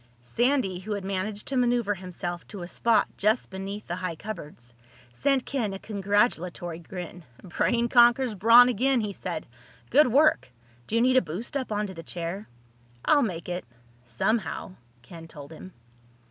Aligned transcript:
Sandy, 0.23 0.79
who 0.79 0.93
had 0.93 1.05
managed 1.05 1.45
to 1.49 1.55
maneuver 1.55 1.93
himself 1.93 2.47
to 2.47 2.63
a 2.63 2.67
spot 2.67 3.07
just 3.17 3.51
beneath 3.51 3.85
the 3.85 3.97
high 3.97 4.15
cupboards, 4.15 4.73
sent 5.13 5.45
Ken 5.45 5.73
a 5.73 5.77
congratulatory 5.77 6.79
grin. 6.79 7.23
"Brain 7.43 7.87
conquers 7.87 8.33
brawn 8.33 8.67
again," 8.67 9.01
he 9.01 9.13
said. 9.13 9.45
"Good 9.91 10.07
work. 10.07 10.51
Do 10.87 10.95
you 10.95 11.01
need 11.01 11.17
a 11.17 11.21
boost 11.21 11.55
up 11.55 11.71
onto 11.71 11.93
the 11.93 12.01
chair?" 12.01 12.49
"I'll 13.05 13.21
make 13.21 13.47
it—somehow," 13.47 14.71
Ken 15.03 15.27
told 15.27 15.51
him. 15.51 15.71